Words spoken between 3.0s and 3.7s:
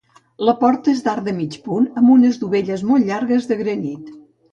llargues de